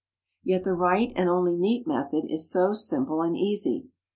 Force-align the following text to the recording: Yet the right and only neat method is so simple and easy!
Yet 0.43 0.63
the 0.63 0.73
right 0.73 1.13
and 1.15 1.29
only 1.29 1.55
neat 1.55 1.85
method 1.85 2.25
is 2.27 2.49
so 2.49 2.73
simple 2.73 3.21
and 3.21 3.37
easy! 3.37 3.85